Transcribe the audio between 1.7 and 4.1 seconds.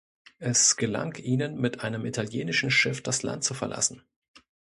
einem italienischen Schiff das Land zu verlassen.